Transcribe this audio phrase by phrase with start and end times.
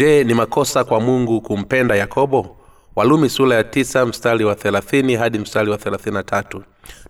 [0.00, 2.56] je ni makosa kwa mungu kumpenda yakobo?
[2.96, 6.22] Walumi sula ya tisa mstari wa thelathini hadi mstari wa thelathini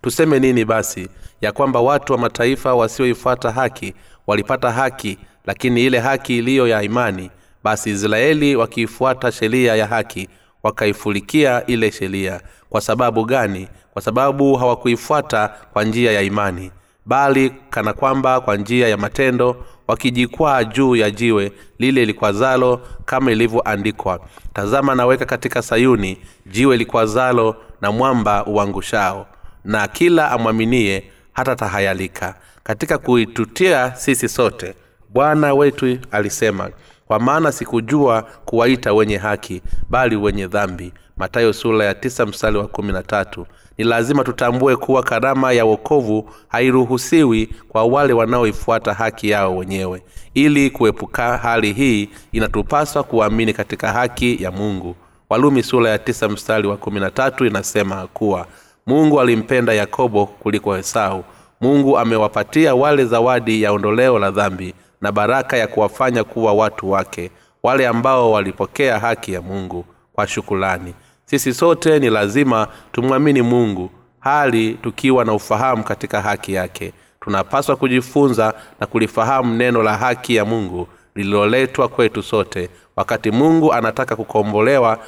[0.01, 1.07] tuseme nini basi?
[1.41, 3.93] Ya kwamba watu wa mataifa wasioifuata haki
[4.27, 7.31] walipata haki lakini ile haki iliyo ya imani
[7.63, 10.29] basi israeli wakiifuata sheria ya haki
[10.63, 12.41] wakaifulikia ile sheria.
[12.69, 13.67] Kwa sababu gani?
[13.93, 16.71] Kwa sababu hawakuifuata kwa njia ya imani
[17.05, 24.19] bali kana kwamba kwa njia ya matendo wakijikwaa juu ya jiwe lile likwazalo kama ilivyoandikwa
[24.53, 29.27] tazama naweka katika sayuni jiwe likwazalo na mwamba uangushao
[29.65, 34.73] na kila amwaminie hata tahayalika katika kuitutia sisi sote
[35.09, 36.69] bwana wetu alisema
[37.07, 42.67] kwa maana sikujua kuwaita wenye haki bali wenye dhambi matayo sura ya tisa mstari wa
[42.67, 43.45] kumi na tatu.
[43.77, 50.03] Ni lazima tutambue kuwa karama ya wokovu hairuhusiwi kwa wale wanaoifuata haki yao wenyewe.
[50.33, 54.95] Ili kuepuka hali hii inatupaswa kuamini katika haki ya mungu.
[55.29, 58.47] Walumi sura ya tisa mstari wa kumi na tatu inasema kuwa
[58.87, 61.23] mungu alimpenda yakobo kuliko esau.
[61.61, 67.31] Mungu amewapatia wale zawadi ya ondoleo la dhambi na baraka ya kuwafanya kuwa watu wake
[67.63, 70.93] wale ambao walipokea haki ya mungu kwa shukulani
[71.31, 76.93] sisi sote ni lazima tumwamini mungu hali tukiwa na ufahamu katika haki yake.
[77.21, 82.69] Tunapaswa kujifunza na kulifahamu neno la haki ya mungu lililoletwa kwetu sote.
[82.95, 84.99] Wakati mungu anataka kukombolewa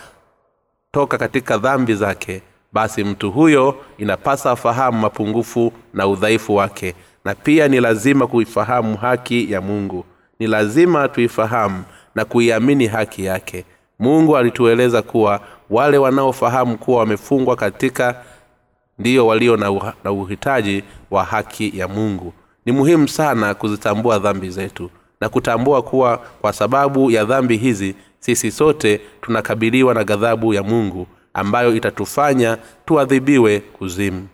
[0.91, 2.41] toka katika dhambi zake
[2.73, 6.95] basi mtu huyo inapasa afahamu mapungufu na udhaifu wake.
[7.25, 10.05] Na pia ni lazima kuifahamu haki ya mungu.
[10.39, 11.83] Ni lazima tuifahamu
[12.15, 13.65] na kuiamini haki yake
[13.99, 18.23] mungu alitueleza kuwa wale wanaofahamu kuwa wamefungwa katika
[18.99, 22.33] ndiyo walio na, uh, uhitaji wa haki ya mungu.
[22.65, 24.89] Ni muhimu sana kuzitambua dhambi zetu
[25.21, 31.07] na kutambua kuwa kwa sababu ya dhambi hizi sisi sote tunakabiliwa na ghadhabu ya mungu
[31.33, 34.27] ambayo itatufanya tuadhibiwe kuzimu.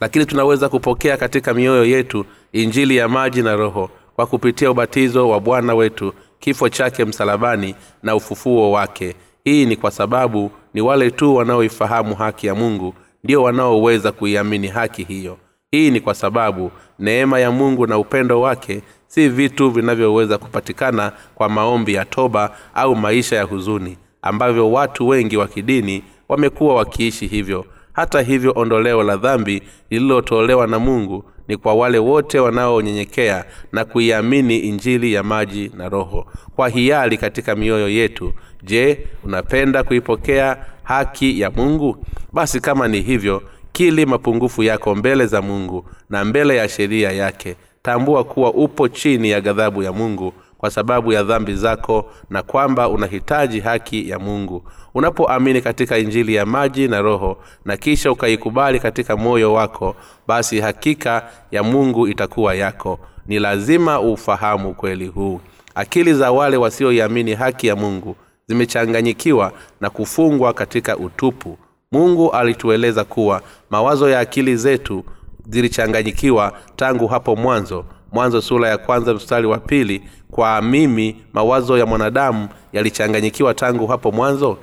[0.00, 5.40] Lakini tunaweza kupokea katika mioyo yetu injili ya maji na roho kwa kupitia ubatizo wa
[5.40, 9.14] bwana wetu kifo chake msalabani na ufufuo wake.
[9.44, 12.94] Hii ni kwa sababu ni wale tu wanaoifahamu haki ya mungu
[13.24, 15.38] ndio wanaoweza kuiamini haki hiyo.
[15.70, 21.48] Hii ni kwa sababu neema ya mungu na upendo wake si vitu vinavyoweza kupatikana kwa
[21.48, 27.64] maombi ya toba au maisha ya huzuni ambavyo watu wengi wa kidini wamekuwa wakiishi hivyo.
[27.92, 34.58] Hata hivyo ondoleo la dhambi lililotolewa na mungu ni kwa wale wote wanaonyenyekea na kuiamini
[34.58, 36.26] injili ya maji na roho.
[36.56, 38.32] Kwa hiari katika mioyo yetu
[38.62, 42.06] je unapenda kuipokea haki ya mungu?
[42.32, 43.42] Basi kama ni hivyo
[43.72, 47.56] kili mapungufu yako mbele za mungu na mbele ya sheria yake.
[47.82, 50.32] Tambua kuwa upo chini ya ghadhabu ya mungu
[50.62, 54.62] kwa sababu ya dhambi zako na kwamba unahitaji haki ya mungu.
[54.94, 59.96] Unapoamini katika injili ya maji na roho na kisha ukaikubali katika moyo wako
[60.28, 62.98] basi hakika ya mungu itakuwa yako.
[63.26, 65.40] Ni lazima ufahamu ukweli huu.
[65.74, 71.58] Akili za wale wasioiamini haki ya mungu zimechanganyikiwa na kufungwa katika utupu.
[71.92, 75.04] Mungu alitueleza kuwa mawazo ya akili zetu
[75.48, 81.86] zilichanganyikiwa tangu hapo mwanzo mwanzo sura ya kwanza mstari wa pili kwa mimi mawazo ya
[81.86, 84.58] mwanadamu yalichanganyikiwa tangu hapo mwanzo?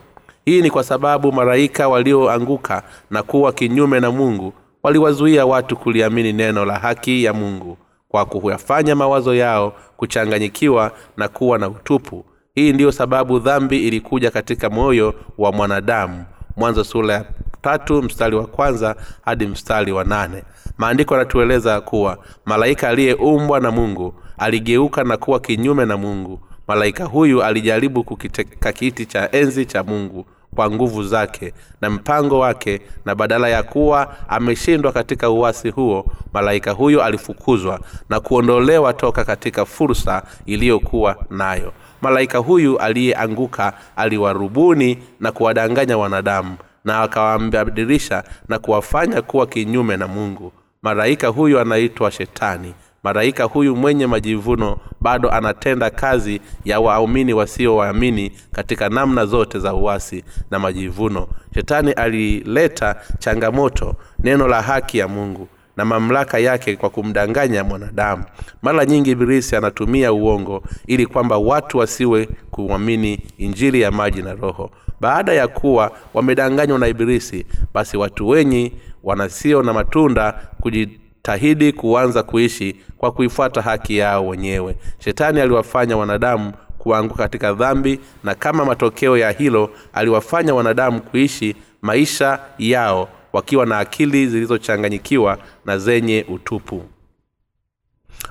[0.45, 6.65] Hii ni kwa sababu malaika walioanguka na kuwa kinyume na mungu waliwazuia watu kuliamini neno
[6.65, 7.77] la haki ya mungu
[8.09, 12.25] kwa kuyafanya mawazo yao kuchanganyikiwa na kuwa na utupu.
[12.55, 16.25] Hii ndiyo sababu dhambi ilikuja katika moyo wa mwanadamu.
[16.57, 17.25] Mwanzo sura ya
[17.61, 20.43] tatu mstari wa kwanza hadi mstari wa nane.
[20.77, 26.39] Maandiko yanatueleza kuwa malaika aliyeumbwa na mungu aligeuka na kuwa kinyume na mungu.
[26.67, 30.25] Malaika huyu alijaribu kukiteka kiti cha enzi cha mungu
[30.55, 36.71] kwa nguvu zake na mpango wake na badala ya kuwa ameshindwa katika uwasi huo malaika
[36.71, 37.79] huyo alifukuzwa
[38.09, 41.73] na kuondolewa toka katika fursa iliyokuwa nayo.
[42.01, 50.51] Malaika huyu aliyeanguka aliwarubuni na kuwadanganya wanadamu na akawabadilisha na kuwafanya kuwa kinyume na mungu.
[50.81, 52.73] Malaika huyu anaitwa shetani.
[53.03, 60.23] Malaika huyu mwenye majivuno bado anatenda kazi ya waumini wasiowaamini katika namna zote za uwasi
[60.51, 61.27] na majivuno.
[61.53, 65.47] Shetani alileta changamoto neno la haki ya mungu
[65.77, 68.23] na mamlaka yake kwa kumdanganya mwanadamu.
[68.61, 74.71] Mara nyingi ibilisi anatumia uongo ili kwamba watu wasiwe kuamini injili ya maji na roho
[75.01, 78.73] baada ya kuwa wamedanganywa na ibilisi basi watu wenyi
[79.03, 80.31] wanasio na matunda
[80.61, 84.75] kujitahidi kuanza kuishi kwa kuifuata haki yao wenyewe.
[84.99, 92.39] Shetani aliwafanya wanadamu kuanguka katika dhambi na kama matokeo ya hilo aliwafanya wanadamu kuishi maisha
[92.57, 96.83] yao wakiwa na akili zilizochanganyikiwa na zenye utupu.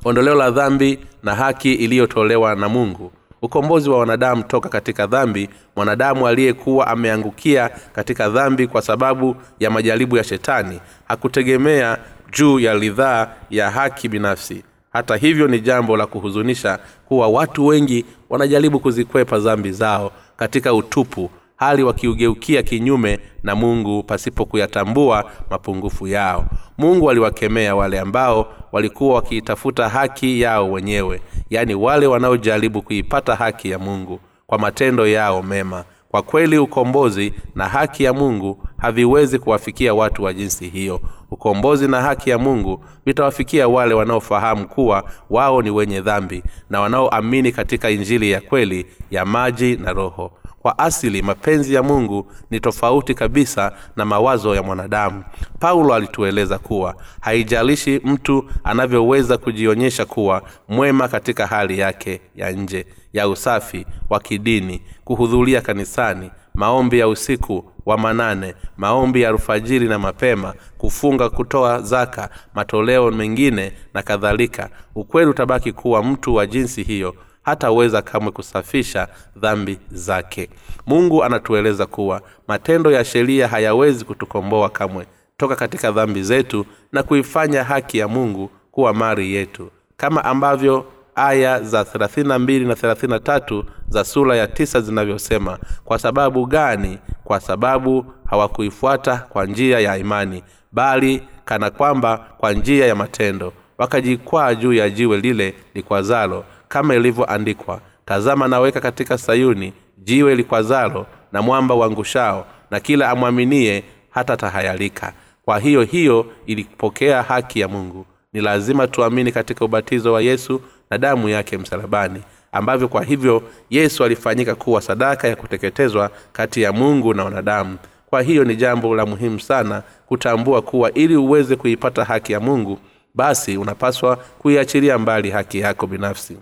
[0.05, 3.13] Ondoleo la dhambi na haki iliyotolewa na mungu
[3.43, 10.17] ukombozi wa wanadamu toka katika dhambi mwanadamu aliyekuwa ameangukia katika dhambi kwa sababu ya majaribu
[10.17, 10.81] ya shetani.
[11.09, 11.99] Hakutegemea
[12.33, 14.65] juu ya ridhaa ya haki binafsi.
[14.93, 21.31] Hata hivyo ni jambo la kuhuzunisha kuwa watu wengi wanajaribu kuzikwepa dhambi zao katika utupu
[21.59, 26.45] hali wakiugeukia kinyume na mungu pasipo kuyatambua mapungufu yao.
[26.79, 31.21] Mungu aliwakemea wale ambao walikuwa wakiitafuta haki yao wenyewe
[31.51, 35.85] yaani wale wanaojaribu kuipata haki ya mungu kwa matendo yao mema.
[36.09, 41.01] Kwa kweli ukombozi na haki ya mungu haviwezi kuwafikia watu wa jinsi hiyo.
[41.31, 47.53] Ukombozi na haki ya mungu vitawafikia wale wanaofahamu kuwa wao ni wenye dhambi na wanaoamini
[47.53, 50.33] katika injili ya kweli ya maji na roho
[50.63, 55.25] kwa asili mapenzi ya mungu ni tofauti kabisa na mawazo ya mwanadamu.
[55.59, 63.29] Paulo alitueleza kuwa haijalishi mtu anavyoweza kujionyesha kuwa mwema katika hali yake ya nje ya
[63.29, 70.55] usafi wa kidini kuhudhuria kanisani maombi ya usiku wa manane maombi ya alfajiri na mapema
[70.79, 74.71] kufunga kutoa zaka matoleo mengine na kadhalika.
[74.95, 77.15] Ukweli utabaki kuwa mtu wa jinsi hiyo
[77.49, 80.51] hataweza kamwe kusafisha dhambi zake.
[80.87, 85.07] Mungu anatueleza kuwa matendo ya sheria hayawezi kutukomboa kamwe.
[85.37, 89.71] Toka katika dhambi zetu na kuifanya haki ya mungu kuwa mari yetu.
[89.97, 90.85] Kama ambavyo
[91.15, 96.99] aya za 32 na 33 za sura ya tisa zinavyosema kwa sababu gani?
[97.25, 100.43] Kwa sababu hawakuifuata kwa njia ya imani
[100.73, 103.53] bali kana kwamba kwa njia ya matendo.
[103.79, 111.43] Wakajikwaa juu ya jiwe lile likwazalo kama ilivyoandikwa tazama naweka katika sayuni jiwe likwazalo na
[111.43, 115.13] mwamba wangushao na kila amwaminie hata tahayalika
[115.49, 118.07] kwa hiyo hiyo ilipokea haki ya mungu.
[118.33, 120.61] Ni lazima tuamini katika ubatizo wa yesu
[120.91, 122.23] na damu yake msalabani
[122.53, 127.79] ambavyo kwa hivyo yesu alifanyika kuwa sadaka ya kuteketezwa kati ya mungu na wanadamu.
[128.07, 132.79] Kwa hiyo ni jambo la muhimu sana kutambua kuwa ili uweze kuipata haki ya mungu
[133.15, 136.37] basi unapaswa kuiachilia mbali haki yako binafsi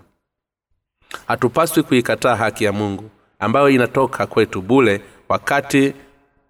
[1.27, 3.03] hatupaswi kuikataa haki ya mungu
[3.39, 5.93] ambayo inatoka kwetu bule wakati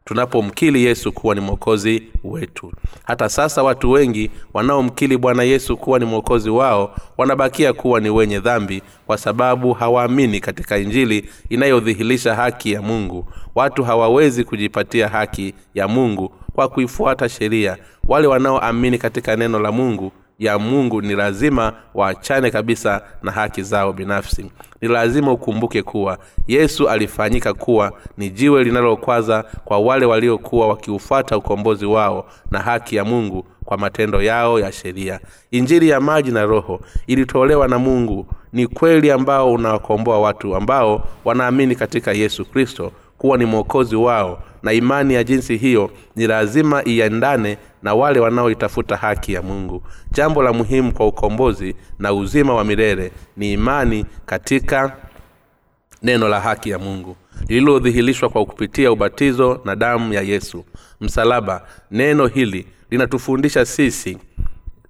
[0.05, 2.71] tunapomkili yesu kuwa ni mwokozi wetu.
[3.03, 8.39] Hata sasa watu wengi wanaomkili bwana yesu kuwa ni mwokozi wao wanabakia kuwa ni wenye
[8.39, 13.27] dhambi kwa sababu hawaamini katika injili inayodhihirisha haki ya mungu.
[13.55, 17.77] Watu hawawezi kujipatia haki ya mungu kwa kuifuata sheria.
[18.07, 23.93] Wale wanaoamini katika neno la mungu ya mungu ni lazima waachane kabisa na haki zao
[23.93, 24.51] binafsi.
[24.81, 26.17] Ni lazima ukumbuke kuwa
[26.47, 33.05] yesu alifanyika kuwa ni jiwe linalokwaza kwa wale waliokuwa wakiufuata ukombozi wao na haki ya
[33.05, 35.19] mungu kwa matendo yao ya sheria.
[35.51, 38.25] Injili ya maji na roho ilitolewa na mungu.
[38.53, 44.43] Ni kweli ambao unawakomboa watu ambao wanaamini katika yesu kristo kuwa ni mwokozi wao.
[44.63, 49.83] Na imani ya jinsi hiyo ni lazima iendane na wale wanaoitafuta haki ya mungu.
[50.11, 54.95] Jambo la muhimu kwa ukombozi na uzima wa milele ni imani katika
[56.03, 57.15] neno la haki ya mungu
[57.47, 60.65] lililodhihirishwa kwa kupitia ubatizo na damu ya yesu.
[61.01, 64.17] Msalaba neno hili linatufundisha sisi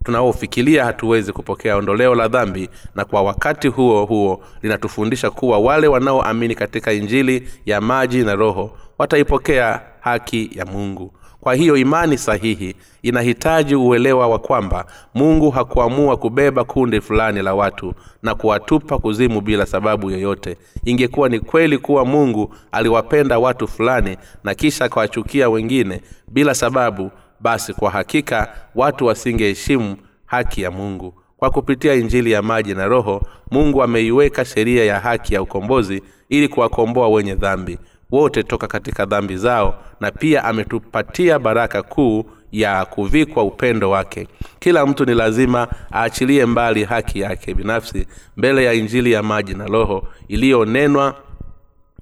[0.04, 6.56] tunaofikiria hatuwezi kupokea ondoleo la dhambi na kwa wakati huo huo linatufundisha kuwa wale wanaoamini
[6.56, 11.14] katika injili ya maji na roho wataipokea haki ya mungu
[11.48, 17.94] kwa hiyo imani sahihi inahitaji uelewa wa kwamba mungu hakuamua kubeba kundi fulani la watu
[18.24, 20.58] na kuwatupa kuzimu bila sababu yoyote.
[20.86, 27.74] Ingekuwa ni kweli kuwa mungu aliwapenda watu fulani na kisha akawachukia wengine bila sababu basi
[27.74, 31.14] kwa hakika watu wasingeheshimu haki ya mungu.
[31.38, 36.48] Kwa kupitia injili ya maji na roho mungu ameiweka sheria ya haki ya ukombozi ili
[36.48, 37.78] kuwakomboa wenye dhambi
[38.12, 44.28] wote toka katika dhambi zao na pia ametupatia baraka kuu ya kuvikwa upendo wake.
[44.60, 49.66] Kila mtu ni lazima aachilie mbali haki yake binafsi mbele ya injili ya maji na
[49.66, 51.16] roho iliyonenwa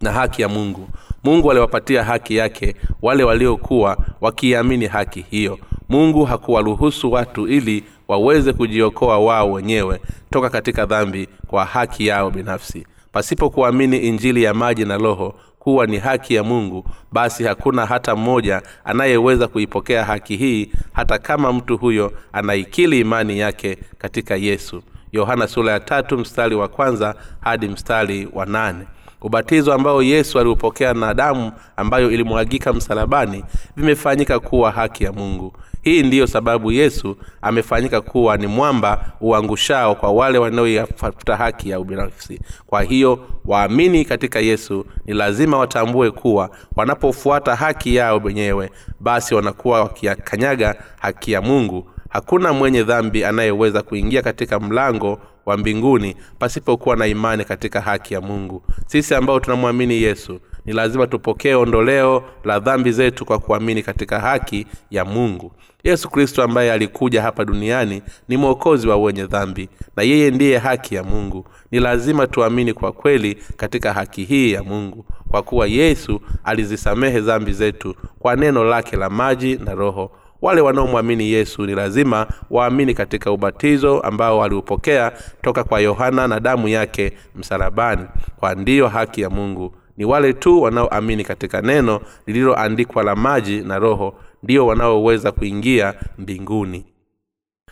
[0.01, 0.89] na haki ya mungu.
[1.23, 5.59] Mungu aliwapatia haki yake wale waliokuwa wakiamini haki hiyo.
[5.89, 9.99] Mungu hakuwaruhusu watu ili waweze kujiokoa wao wenyewe
[10.31, 12.87] toka katika dhambi kwa haki yao binafsi.
[13.11, 15.35] Pasipo kuamini injili ya maji na roho
[15.65, 21.53] kuwa ni haki ya mungu basi hakuna hata mmoja anayeweza kuipokea haki hii hata kama
[21.53, 24.83] mtu huyo anaikili imani yake katika yesu.
[25.11, 28.85] Yohana sura ya tatu mstari wa kwanza hadi mstari wa nane
[29.21, 33.43] ubatizo ambao yesu aliupokea na damu ambayo ilimwagika msalabani
[33.77, 35.53] vimefanyika kuwa haki ya mungu.
[35.81, 42.39] Hii ndiyo sababu yesu amefanyika kuwa ni mwamba uangushao kwa wale wanaoitafuta haki ya ubinafsi.
[42.67, 48.69] Kwa hiyo waamini katika yesu ni lazima watambue kuwa wanapofuata haki yao wenyewe
[48.99, 51.89] basi wanakuwa wakiakanyaga haki ya mungu.
[52.09, 58.21] Hakuna mwenye dhambi anayeweza kuingia katika mlango wa mbinguni pasipokuwa na imani katika haki ya
[58.21, 58.63] mungu.
[58.87, 64.65] Sisi ambao tunamwamini yesu ni lazima tupokee ondoleo la dhambi zetu kwa kuamini katika haki
[64.91, 65.51] ya mungu.
[65.83, 70.95] Yesu kristo ambaye alikuja hapa duniani ni mwokozi wa wenye dhambi na yeye ndiye haki
[70.95, 71.45] ya mungu.
[71.71, 77.53] Ni lazima tuamini kwa kweli katika haki hii ya mungu kwa kuwa yesu alizisamehe dhambi
[77.53, 80.11] zetu kwa neno lake la maji na roho
[80.45, 85.11] wale wanaomwamini yesu ni lazima waamini katika ubatizo ambao waliupokea
[85.41, 88.05] toka kwa yohana na damu yake msalabani.
[88.37, 89.73] Kwa ndiyo haki ya mungu.
[89.97, 96.85] Ni wale tu wanaoamini katika neno lililoandikwa la maji na roho ndio wanaoweza kuingia mbinguni.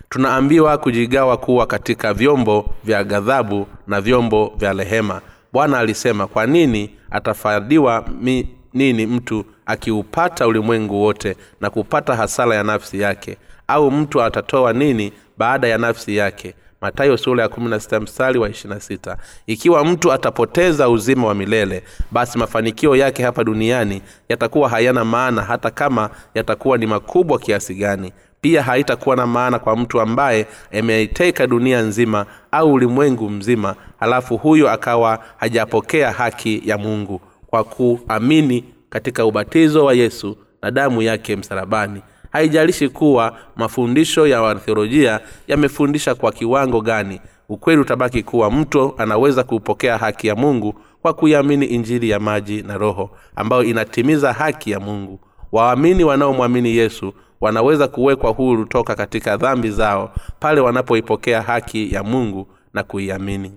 [0.10, 5.22] Tunaambiwa kujigawa kuwa katika vyombo vya ghadhabu na vyombo vya rehema.
[5.54, 12.64] Bwana alisema kwa nini atafadiwa mi, nini mtu akiupata ulimwengu wote na kupata hasara ya
[12.64, 13.38] nafsi yake?
[13.68, 16.56] Au mtu atatoa nini baada ya nafsi yake?
[16.82, 22.96] Matayo sura ya 16 mstari wa 26 ikiwa mtu atapoteza uzima wa milele basi mafanikio
[22.96, 28.12] yake hapa duniani yatakuwa hayana maana hata kama yatakuwa ni makubwa kiasi gani.
[28.42, 30.48] Pia haitakuwa na maana kwa mtu ambaye
[30.80, 37.22] ameiteka dunia nzima au ulimwengu mzima halafu huyo akawa hajapokea haki ya mungu
[37.54, 42.02] kwa kuamini katika ubatizo wa yesu na damu yake msalabani.
[42.32, 49.98] Haijalishi kuwa mafundisho ya watheolojia yamefundisha kwa kiwango gani ukweli utabaki kuwa mtu anaweza kupokea
[49.98, 55.20] haki ya mungu kwa kuiamini injili ya maji na roho ambayo inatimiza haki ya mungu.
[55.52, 62.48] Waamini wanaomwamini yesu wanaweza kuwekwa huru toka katika dhambi zao pale wanapoipokea haki ya mungu
[62.74, 63.52] na kuiamini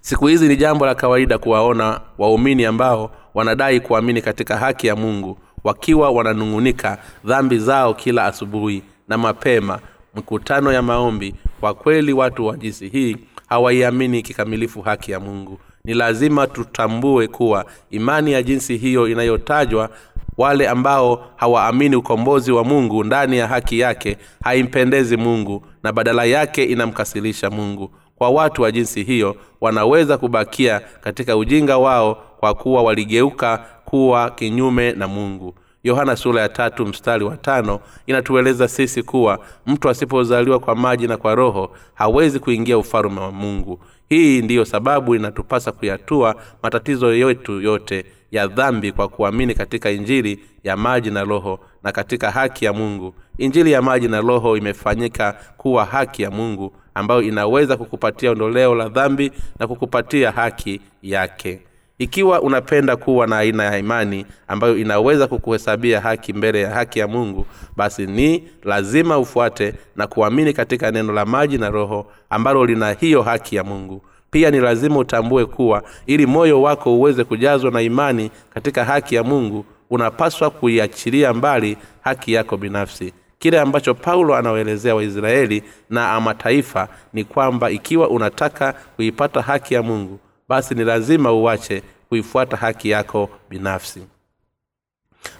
[0.00, 5.38] siku hizi ni jambo la kawaida kuwaona waumini ambao wanadai kuamini katika haki ya mungu
[5.64, 9.78] wakiwa wananung'unika dhambi zao kila asubuhi na mapema.
[10.14, 13.16] Mkutano ya maombi kwa kweli watu wa jinsi hii
[13.48, 15.58] hawaiamini kikamilifu haki ya mungu.
[15.84, 19.90] Ni lazima tutambue kuwa imani ya jinsi hiyo inayotajwa
[20.38, 26.64] wale ambao hawaamini ukombozi wa mungu ndani ya haki yake haimpendezi mungu na badala yake
[26.64, 33.58] inamkasirisha mungu kwa watu wa jinsi hiyo wanaweza kubakia katika ujinga wao kwa kuwa waligeuka
[33.84, 35.54] kuwa kinyume na mungu.
[35.84, 41.16] Yohana sura ya tatu mstari wa tano inatueleza sisi kuwa mtu asipozaliwa kwa maji na
[41.16, 43.80] kwa roho hawezi kuingia ufalume wa mungu.
[44.08, 50.76] Hii ndiyo sababu inatupasa kuyatua matatizo yetu yote ya dhambi kwa kuamini katika injili ya
[50.76, 53.14] maji na roho na katika haki ya mungu.
[53.38, 58.88] Injili ya maji na roho imefanyika kuwa haki ya mungu ambayo inaweza kukupatia ondoleo la
[58.88, 61.60] dhambi na kukupatia haki yake.
[61.98, 67.08] Ikiwa unapenda kuwa na aina ya imani ambayo inaweza kukuhesabia haki mbele ya haki ya
[67.08, 72.92] mungu basi ni lazima ufuate na kuamini katika neno la maji na roho ambalo lina
[72.92, 74.02] hiyo haki ya mungu.
[74.30, 79.22] Pia ni lazima utambue kuwa ili moyo wako uweze kujazwa na imani katika haki ya
[79.24, 87.24] mungu unapaswa kuiachilia mbali haki yako binafsi kile ambacho paulo anawaelezea waisraeli na mataifa ni
[87.24, 90.18] kwamba ikiwa unataka kuipata haki ya mungu
[90.48, 94.02] basi ni lazima uwache kuifuata haki yako binafsi.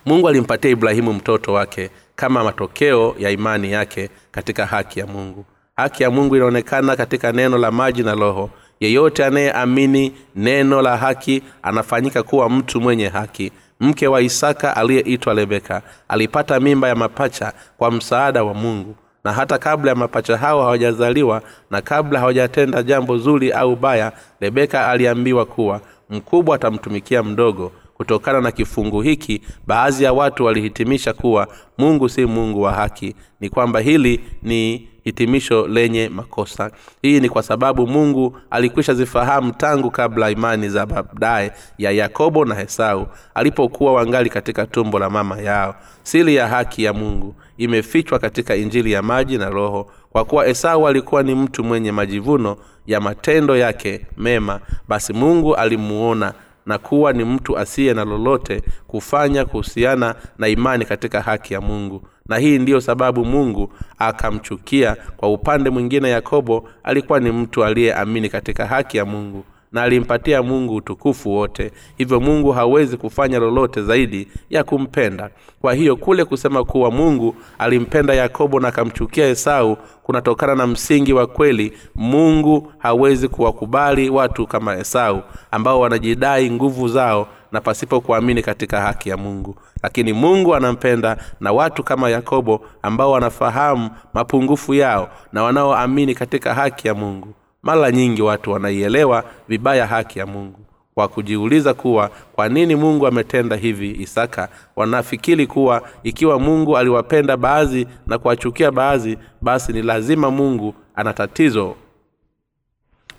[0.07, 5.45] Mungu alimpatia ibrahimu mtoto wake kama matokeo ya imani yake katika haki ya mungu.
[5.77, 8.51] Haki ya mungu inaonekana katika neno la maji na roho.
[8.81, 15.83] Yeyote anayeamini neno la haki anafanyika kuwa mtu mwenye haki mke wa isaka aliyeitwa rebeka
[16.09, 18.95] alipata mimba ya mapacha kwa msaada wa mungu.
[19.25, 24.89] Na hata kabla ya mapacha hao hawajazaliwa na kabla hawajatenda jambo zuri au baya rebeka
[24.89, 27.73] aliambiwa kuwa mkubwa atamtumikia mdogo.
[27.95, 33.15] Kutokana na kifungu hiki baadhi ya watu walihitimisha kuwa mungu si mungu wa haki.
[33.41, 36.71] Ni kwamba hili ni hitimisho lenye makosa.
[37.03, 42.55] Hii ni kwa sababu mungu alikwisha zifahamu tangu kabla imani za baadaye ya yakobo na
[42.55, 45.75] hesau alipokuwa wangali katika tumbo la mama yao.
[46.03, 50.89] Siri ya haki ya mungu imefichwa katika injili ya maji na roho kwa kuwa esau
[50.89, 54.61] alikuwa ni mtu mwenye majivuno ya matendo yake mema.
[54.89, 56.35] Basi mungu alimuona
[56.67, 62.03] na kuwa ni mtu asiye na lolote kufanya kuhusiana na imani katika haki ya mungu
[62.31, 64.97] na hii ndiyo sababu mungu akamchukia.
[65.17, 70.75] Kwa upande mwingine yakobo alikuwa ni mtu aliyeamini katika haki ya mungu na alimpatia mungu
[70.75, 71.71] utukufu wote.
[71.99, 75.31] Hivyo mungu hawezi kufanya lolote zaidi ya kumpenda.
[75.61, 81.27] Kwa hiyo kule kusema kuwa mungu alimpenda yakobo na akamchukia esau kunatokana na msingi wa
[81.27, 81.73] kweli.
[81.95, 88.01] Mungu hawezi kuwakubali watu kama esau ambao wanajidai nguvu zao na pasipo
[88.43, 89.57] katika haki ya mungu.
[89.83, 96.89] Lakini mungu anampenda na watu kama yakobo ambao wanafahamu mapungufu yao na wanaoamini katika haki
[96.89, 97.29] ya mungu.
[97.63, 100.59] Mara nyingi watu wanaielewa vibaya haki ya mungu
[100.95, 104.49] kwa kujiuliza kuwa kwa nini mungu ametenda hivi isaka?
[104.77, 111.75] Wanafikiri kuwa ikiwa mungu aliwapenda baadhi na kuwachukia baadhi basi ni lazima mungu ana tatizo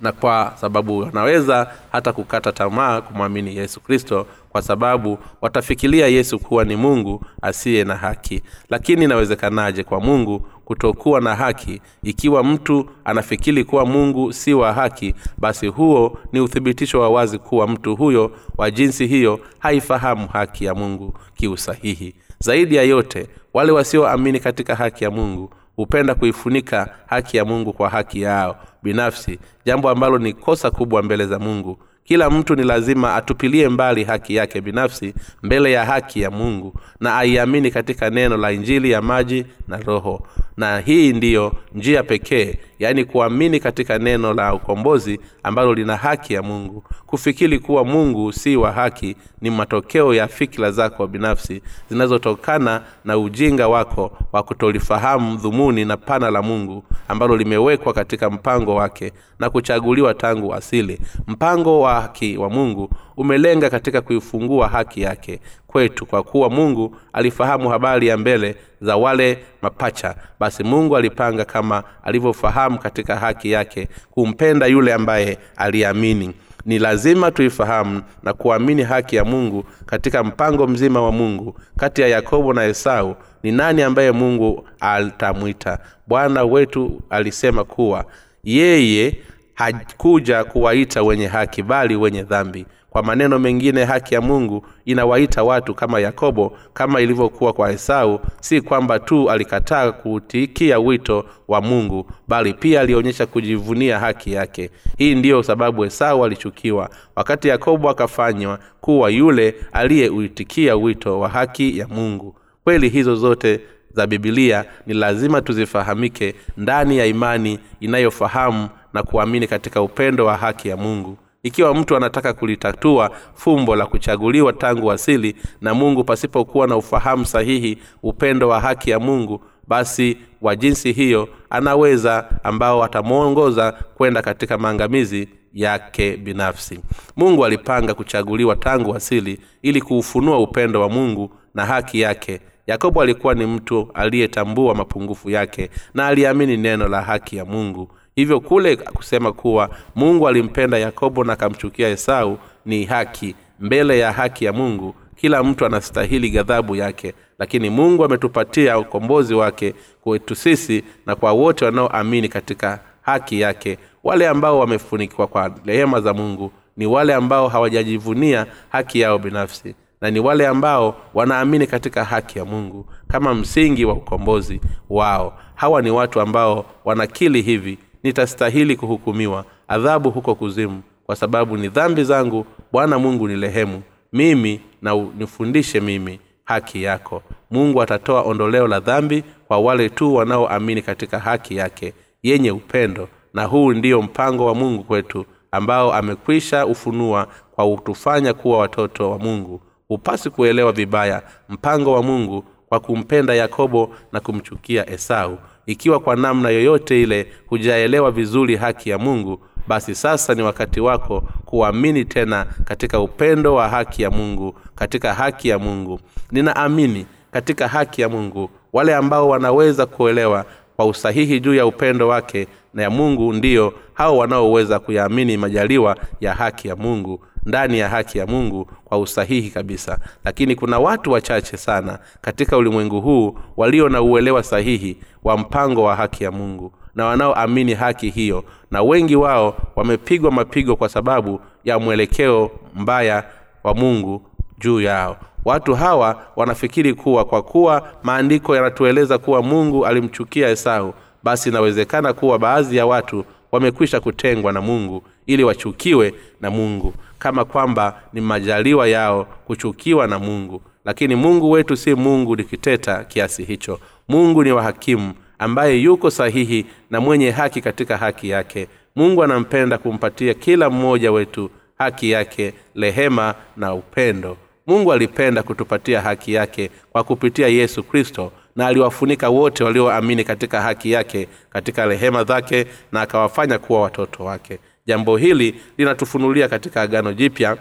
[0.01, 6.63] na kwa sababu wanaweza hata kukata tamaa kumwamini yesu kristo kwa sababu watafikiria yesu kuwa
[6.65, 8.41] ni mungu asiye na haki.
[8.69, 11.81] Lakini inawezekanaje kwa mungu kutokuwa na haki?
[12.03, 17.67] Ikiwa mtu anafikiri kuwa mungu si wa haki basi huo ni uthibitisho wa wazi kuwa
[17.67, 22.15] mtu huyo wa jinsi hiyo haifahamu haki ya mungu kiusahihi.
[22.39, 27.89] Zaidi ya yote wale wasioamini katika haki ya mungu hupenda kuifunika haki ya mungu kwa
[27.89, 31.77] haki yao binafsi jambo ambalo ni kosa kubwa mbele za mungu.
[32.03, 37.17] Kila mtu ni lazima atupilie mbali haki yake binafsi mbele ya haki ya mungu na
[37.17, 40.27] aiamini katika neno la injili ya maji na roho.
[40.57, 46.41] Na hii ndiyo njia pekee yaani kuamini katika neno la ukombozi ambalo lina haki ya
[46.43, 46.83] mungu.
[47.05, 53.67] Kufikiri kuwa mungu si wa haki ni matokeo ya fikira zako binafsi zinazotokana na ujinga
[53.67, 60.13] wako wa kutolifahamu dhumuni na pana la mungu ambalo limewekwa katika mpango wake na kuchaguliwa
[60.13, 60.99] tangu asili.
[61.27, 67.69] Mpango wa haki wa mungu umelenga katika kuifungua haki yake kwetu kwa kuwa mungu alifahamu
[67.69, 70.15] habari ya mbele za wale mapacha.
[70.39, 76.33] Basi mungu alipanga kama alivyofahamu katika haki yake kumpenda yule ambaye aliamini.
[76.65, 82.07] Ni lazima tuifahamu na kuamini haki ya mungu katika mpango mzima wa mungu kati ya
[82.07, 85.79] yakobo na esau ni nani ambaye mungu atamwita.
[86.07, 88.05] Bwana wetu alisema kuwa
[88.43, 89.17] yeye
[89.53, 95.75] hakuja kuwaita wenye haki bali wenye dhambi kwa maneno mengine haki ya mungu inawaita watu
[95.75, 102.53] kama yakobo kama ilivyokuwa kwa esau si kwamba tu alikataa kuutikia wito wa mungu bali
[102.53, 104.69] pia alionyesha kujivunia haki yake.
[104.97, 106.89] Hii ndiyo sababu esau alichukiwa.
[107.15, 112.35] Wakati yakobo akafanywa kuwa yule aliyeuitikia wito wa haki ya mungu.
[112.63, 113.59] Kweli hizo zote
[113.93, 120.69] za bibilia ni lazima tuzifahamike ndani ya imani inayofahamu na kuamini katika upendo wa haki
[120.69, 126.77] ya mungu ikiwa mtu anataka kulitatua fumbo la kuchaguliwa tangu asili na mungu pasipokuwa na
[126.77, 134.21] ufahamu sahihi upendo wa haki ya mungu basi wa jinsi hiyo anaweza ambao atamwongoza kwenda
[134.21, 136.79] katika maangamizi yake binafsi.
[137.15, 142.39] Mungu alipanga kuchaguliwa tangu asili ili kuufunua upendo wa mungu na haki yake.
[142.67, 147.89] Yakobo alikuwa ni mtu aliyetambua mapungufu yake na aliamini neno la haki ya mungu
[148.21, 153.35] hivyo kule kusema kuwa mungu alimpenda yakobo na akamchukia esau ni haki.
[153.59, 157.13] Mbele ya haki ya mungu kila mtu anastahili ghadhabu yake.
[157.39, 163.77] Lakini mungu ametupatia ukombozi wake kwetu sisi na kwa wote wanaoamini katika haki yake.
[164.03, 170.11] Wale ambao wamefunikiwa kwa rehema za mungu ni wale ambao hawajajivunia haki yao binafsi na
[170.11, 175.37] ni wale ambao wanaamini katika haki ya mungu kama msingi wa ukombozi wao.
[175.55, 182.03] Hawa ni watu ambao wanakili hivi nitastahili kuhukumiwa adhabu huko kuzimu kwa sababu ni dhambi
[182.03, 183.81] zangu bwana mungu ni lehemu
[184.13, 187.23] mimi na nifundishe mimi haki yako.
[187.51, 193.07] Mungu atatoa ondoleo la dhambi kwa wale tu wanaoamini katika haki yake yenye upendo.
[193.33, 199.19] Na huu ndiyo mpango wa mungu kwetu ambao amekwisha ufunua kwa kutufanya kuwa watoto wa
[199.19, 199.61] mungu.
[199.87, 205.37] Hupasi kuelewa vibaya mpango wa mungu kwa kumpenda yakobo na kumchukia esau
[205.71, 211.23] ikiwa kwa namna yoyote ile hujaelewa vizuri haki ya mungu basi sasa ni wakati wako
[211.45, 215.99] kuamini tena katika upendo wa haki ya mungu katika haki ya mungu.
[216.31, 222.47] Ninaamini katika haki ya mungu wale ambao wanaweza kuelewa kwa usahihi juu ya upendo wake
[222.73, 228.17] na ya mungu ndiyo hao wanaoweza kuyaamini majaliwa ya haki ya mungu ndani ya haki
[228.17, 229.99] ya mungu kwa usahihi kabisa.
[230.25, 235.95] Lakini kuna watu wachache sana katika ulimwengu huu walio na uelewa sahihi wa mpango wa
[235.95, 238.43] haki ya mungu na wanaoamini haki hiyo.
[238.71, 243.23] Na wengi wao wamepigwa mapigo kwa sababu ya mwelekeo mbaya
[243.63, 244.21] wa mungu
[244.59, 245.17] juu yao.
[245.45, 252.39] Watu hawa wanafikiri kuwa kwa kuwa maandiko yanatueleza kuwa mungu alimchukia esau basi inawezekana kuwa
[252.39, 258.87] baadhi ya watu wamekwisha kutengwa na mungu ili wachukiwe na mungu kama kwamba ni majaliwa
[258.87, 260.61] yao kuchukiwa na mungu.
[260.85, 263.79] Lakini mungu wetu si mungu dikiteta kiasi hicho.
[264.07, 268.67] Mungu ni wahakimu ambaye yuko sahihi na mwenye haki katika haki yake.
[268.95, 274.37] Mungu anampenda kumpatia kila mmoja wetu haki yake rehema na upendo.
[274.67, 280.91] Mungu alipenda kutupatia haki yake kwa kupitia yesu kristo na aliwafunika wote walioamini katika haki
[280.91, 284.59] yake katika rehema zake na akawafanya kuwa watoto wake
[284.91, 287.57] jambo hili linatufunulia katika agano jipya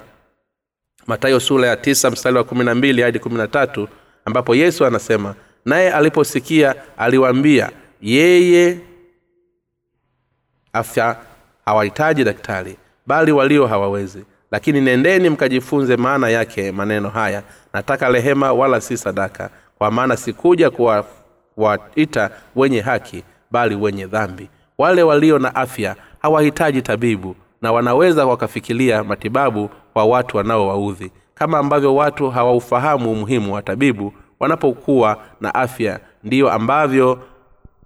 [1.06, 3.88] matayo sura ya tisa mstari wa kumi na mbili hadi kumi na tatu
[4.24, 8.78] ambapo yesu anasema naye aliposikia aliwaambia yeye
[10.72, 11.16] afya
[11.64, 14.24] hawahitaji daktari bali walio hawawezi.
[14.50, 17.42] Lakini nendeni mkajifunze maana yake maneno haya.
[17.72, 24.48] Nataka rehema wala si sadaka kwa maana sikuja kuwaita wenye haki bali wenye dhambi.
[24.78, 31.10] Wale walio na afya hawahitaji tabibu na wanaweza wakafikiria matibabu kwa watu wanaowaudhi.
[31.34, 37.18] Kama ambavyo watu hawaufahamu umuhimu wa tabibu wanapokuwa na afya ndiyo ambavyo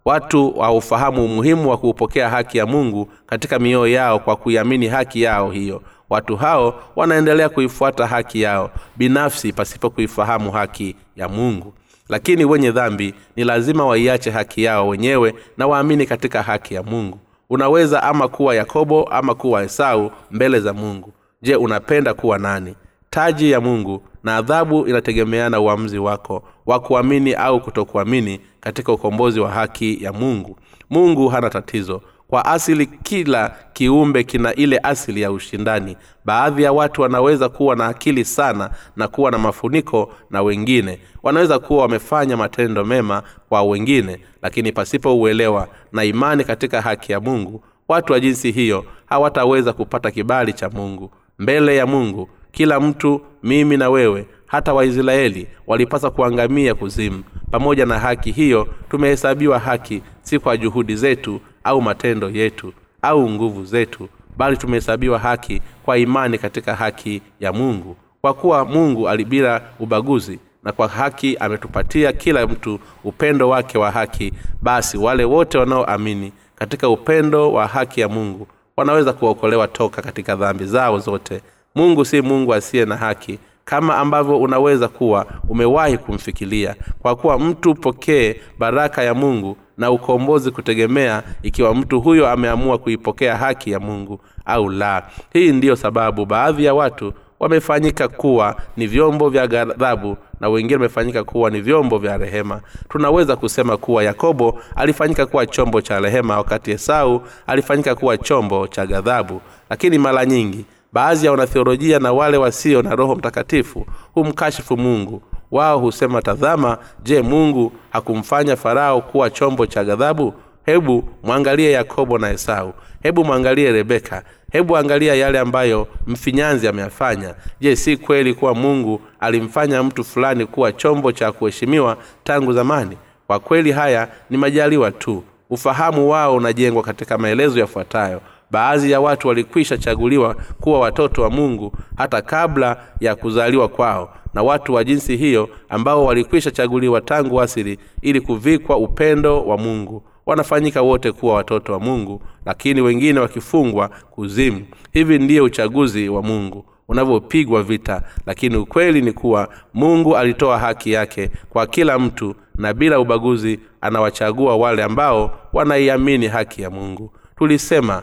[0.05, 5.51] watu hawaufahamu umuhimu wa kuupokea haki ya mungu katika mioyo yao kwa kuiamini haki yao
[5.51, 5.83] hiyo.
[6.11, 11.75] Watu hao wanaendelea kuifuata haki yao binafsi pasipo kuifahamu haki ya mungu.
[12.09, 17.19] Lakini wenye dhambi ni lazima waiache haki yao wenyewe na waamini katika haki ya mungu
[17.51, 21.13] unaweza ama kuwa yakobo ama kuwa esau mbele za mungu.
[21.43, 22.75] Je unapenda kuwa nani?
[23.11, 29.51] Taji ya mungu na adhabu inategemeana uamuzi wako wa kuamini au kutokuamini katika ukombozi wa
[29.51, 30.57] haki ya mungu.
[30.91, 32.01] Mungu hana tatizo
[32.35, 35.97] kwa asili kila kiumbe kina ile asili ya ushindani.
[36.25, 40.99] Baadhi ya watu wanaweza kuwa na akili sana na kuwa na mafuniko na wengine.
[41.23, 47.21] Wanaweza kuwa wamefanya matendo mema kwa wengine lakini pasipo uelewa na imani katika haki ya
[47.21, 51.11] mungu watu wa jinsi hiyo hawataweza kupata kibali cha mungu.
[51.39, 57.23] Mbele ya mungu kila mtu mimi na wewe hata waisraeli walipaswa kuangamia kuzimu.
[57.51, 62.73] Pamoja na haki hiyo tumehesabiwa haki si kwa juhudi zetu au matendo yetu
[63.03, 67.97] au nguvu zetu bali tumehesabiwa haki kwa imani katika haki ya mungu.
[68.21, 74.33] Kwa kuwa mungu alibila ubaguzi na kwa haki ametupatia kila mtu upendo wake wa haki
[74.63, 78.47] basi wale wote wanaoamini katika upendo wa haki ya mungu
[78.77, 81.41] wanaweza kuokolewa toka katika dhambi zao zote.
[81.75, 86.75] Mungu si mungu asiye na haki kama ambavyo unaweza kuwa umewahi kumfikiria.
[86.99, 93.37] Kwa kuwa mtu pokee baraka ya mungu na ukombozi kutegemea ikiwa mtu huyo ameamua kuipokea
[93.37, 95.03] haki ya mungu au la.
[95.33, 101.25] Hii ndiyo sababu baadhi ya watu wamefanyika kuwa ni vyombo vya ghadhabu na wengine wamefanyika
[101.25, 102.61] kuwa ni vyombo vya rehema.
[102.89, 108.87] Tunaweza kusema kuwa yakobo alifanyika kuwa chombo cha rehema wakati esau alifanyika kuwa chombo cha
[108.87, 109.41] ghadhabu.
[109.71, 115.23] Lakini mara nyingi baadhi ya wanathiolojia na wale wasio na roho mtakatifu humkashifu mungu
[115.55, 120.35] wao husema tazama je mungu hakumfanya farao kuwa chombo cha ghadhabu?
[120.67, 122.73] Hebu mwangalie yakobo na esau.
[123.03, 124.23] Hebu mwangalie rebeka.
[124.53, 127.35] Hebu angalia yale ambayo mfinyanzi ameyafanya.
[127.61, 132.97] Je si kweli kuwa mungu alimfanya mtu fulani kuwa chombo cha kuheshimiwa tangu zamani?
[133.27, 135.23] Kwa kweli haya ni majaliwa tu.
[135.51, 138.21] Ufahamu wao unajengwa katika maelezo yafuatayo
[138.55, 144.15] baadhi ya watu walikwisha chaguliwa kuwa watoto wa mungu hata kabla ya kuzaliwa kwao.
[144.35, 150.03] Na watu wa jinsi hiyo ambao walikwisha chaguliwa tangu asili ili kuvikwa upendo wa mungu.
[150.27, 154.65] Wanafanyika wote kuwa watoto wa mungu lakini wengine wakifungwa kuzimu.
[154.93, 158.03] Hivi ndiyo uchaguzi wa mungu unavyopigwa vita.
[158.27, 164.57] Lakini ukweli ni kuwa mungu alitoa haki yake kwa kila mtu na bila ubaguzi anawachagua
[164.57, 167.13] wale ambao wanaiamini haki ya mungu.
[167.37, 168.03] Tulisema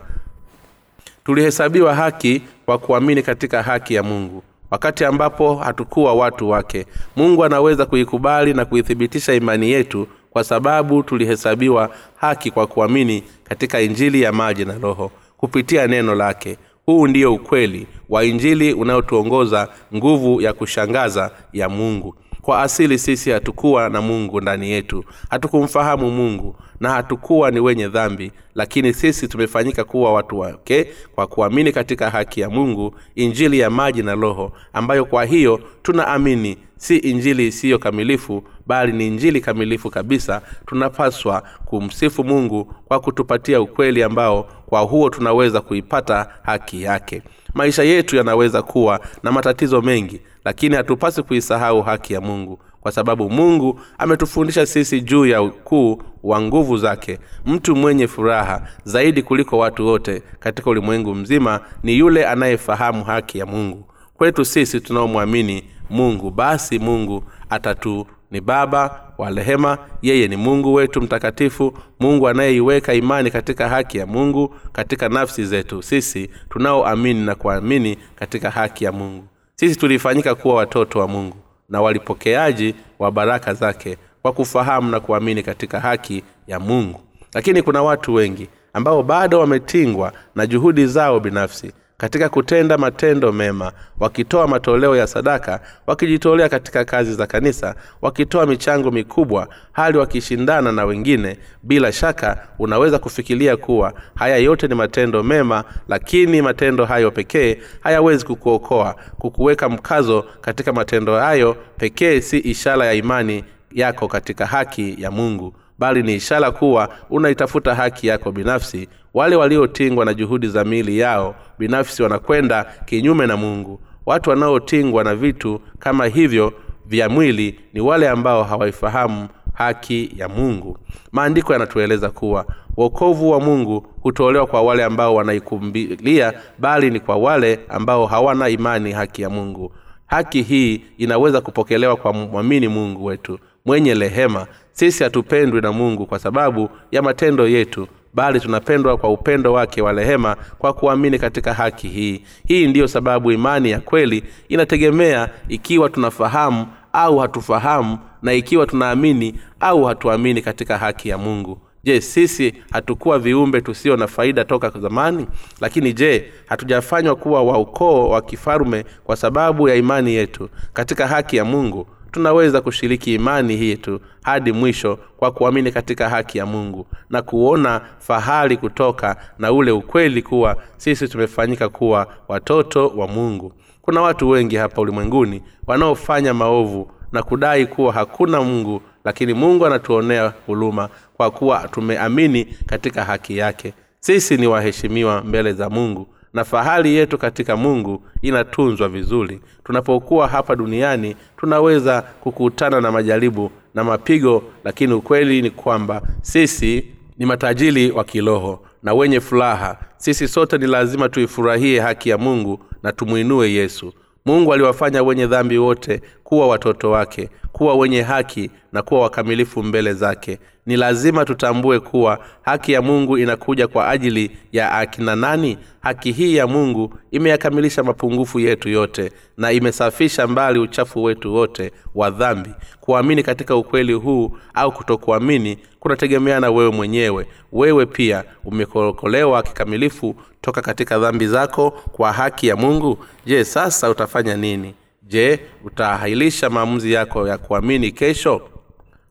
[1.24, 4.44] tulihesabiwa haki kwa kuamini katika haki ya mungu.
[4.72, 11.90] Wakati ambapo hatukuwa watu wake mungu anaweza kuikubali na kuithibitisha imani yetu kwa sababu tulihesabiwa
[12.16, 15.12] haki kwa kuamini katika injili ya maji na roho.
[15.38, 22.62] Kupitia neno lake huu ndio ukweli wa injili unaotuongoza nguvu ya kushangaza ya mungu kwa
[22.62, 25.04] asili sisi hatukuwa na mungu ndani yetu.
[25.30, 31.72] Hatukumfahamu mungu na hatukuwa ni wenye dhambi lakini sisi tumefanyika kuwa watu wake kwa kuamini
[31.72, 37.48] katika haki ya mungu injili ya maji na roho ambayo kwa hiyo tunaamini si injili
[37.48, 40.42] isiyo kamilifu bali ni injili kamilifu kabisa.
[40.66, 47.22] Tunapaswa kumsifu mungu kwa kutupatia ukweli ambao kwa huo tunaweza kuipata haki yake.
[47.54, 53.30] Maisha yetu yanaweza kuwa na matatizo mengi lakini hatupasi kuisahau haki ya mungu kwa sababu
[53.30, 57.20] mungu ametufundisha sisi juu ya ukuu wa nguvu zake.
[57.46, 63.46] Mtu mwenye furaha zaidi kuliko watu wote katika ulimwengu mzima ni yule anayefahamu haki ya
[63.46, 63.86] mungu.
[64.14, 69.78] Kwetu sisi tunaomwamini mungu basi mungu atatu ni baba wa rehema.
[70.02, 75.84] Yeye ni mungu wetu mtakatifu mungu anayeiweka imani katika haki ya mungu katika nafsi zetu.
[75.84, 79.24] Sisi tunaoamini na kuamini katika haki ya mungu
[79.56, 81.38] sisi tulifanyika kuwa watoto wa mungu
[81.70, 87.02] na walipokeaji wa baraka zake kwa kufahamu na kuamini katika haki ya mungu.
[87.34, 93.72] Lakini kuna watu wengi ambao bado wametingwa na juhudi zao binafsi katika kutenda matendo mema
[94.00, 100.86] wakitoa matoleo ya sadaka wakijitolea katika kazi za kanisa wakitoa michango mikubwa hali wakishindana na
[100.86, 107.58] wengine bila shaka unaweza kufikiria kuwa haya yote ni matendo mema lakini matendo hayo pekee
[107.80, 108.96] hayawezi kukuokoa.
[109.18, 115.54] Kukuweka mkazo katika matendo hayo pekee si ishara ya imani yako katika haki ya mungu
[115.82, 118.88] bali ni ishara kuwa unaitafuta haki yako binafsi.
[119.14, 123.80] Wale waliotingwa na juhudi za miili yao binafsi wanakwenda kinyume na mungu.
[124.06, 126.54] Watu wanaotingwa na vitu kama hivyo
[126.86, 130.78] vya mwili ni wale ambao hawaifahamu haki ya mungu.
[131.12, 132.46] Maandiko yanatueleza kuwa
[132.78, 138.92] wokovu wa mungu hutolewa kwa wale ambao wanaikumbilia bali ni kwa wale ambao hawana imani
[138.92, 139.72] haki ya mungu.
[140.06, 146.20] Haki hii inaweza kupokelewa kwa mwamini mungu wetu mwenye rehema sisi hatupendwi na mungu kwa
[146.20, 151.88] sababu ya matendo yetu bali tunapendwa kwa upendo wake wa rehema kwa kuamini katika haki
[151.88, 152.24] hii.
[152.48, 159.84] Hii ndiyo sababu imani ya kweli inategemea ikiwa tunafahamu au hatufahamu na ikiwa tunaamini au
[159.84, 161.58] hatuamini katika haki ya mungu.
[161.84, 165.28] Je sisi hatukuwa viumbe tusio na faida toka zamani?
[165.62, 170.50] Lakini je hatujafanywa kuwa wa ukoo wa kifalume kwa sababu ya imani yetu?
[170.74, 176.38] Katika haki ya mungu tunaweza kushiriki imani hii tu hadi mwisho kwa kuamini katika haki
[176.38, 183.08] ya mungu na kuona fahari kutoka na ule ukweli kuwa sisi tumefanyika kuwa watoto wa
[183.08, 183.54] mungu.
[183.82, 190.34] Kuna watu wengi hapa ulimwenguni wanaofanya maovu na kudai kuwa hakuna mungu lakini mungu anatuonea
[190.46, 193.74] huruma kwa kuwa tumeamini katika haki yake.
[194.00, 199.42] Sisi ni waheshimiwa mbele za mungu na fahari yetu katika mungu inatunzwa vizuri.
[199.64, 206.86] Tunapokuwa hapa duniani tunaweza kukutana na majaribu na mapigo lakini ukweli ni kwamba sisi
[207.18, 209.78] ni matajiri wa kiroho na wenye furaha.
[209.98, 213.94] Sisi sote ni lazima tuifurahie haki ya mungu na tumwinue yesu.
[214.26, 219.94] Mungu aliwafanya wenye dhambi wote kuwa watoto wake kuwa wenye haki na kuwa wakamilifu mbele
[219.94, 220.40] zake.
[220.66, 225.58] Ni lazima tutambue kuwa haki ya mungu inakuja kwa ajili ya akina nani?
[225.82, 232.10] Haki hii ya mungu imeyakamilisha mapungufu yetu yote na imesafisha mbali uchafu wetu wote wa
[232.10, 232.50] dhambi.
[232.82, 237.28] Kuamini katika ukweli huu au kutokuamini kunategemeana wewe mwenyewe.
[237.52, 242.98] Wewe pia umekokolewa kikamilifu toka katika dhambi zako kwa haki ya mungu?
[243.26, 244.74] Je sasa utafanya nini
[245.12, 248.42] je utaahilisha maamuzi yako ya kuamini kesho?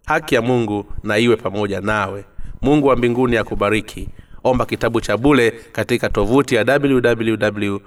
[0.07, 2.25] Haki ya mungu na iwe pamoja nawe.
[2.63, 4.09] Mungu wa mbinguni akubariki.
[4.45, 7.79] Omba kitabu cha bule katika tovuti ya www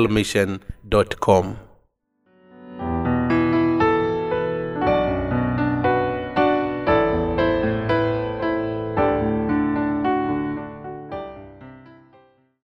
[0.00, 0.58] nlmission
[1.20, 1.54] com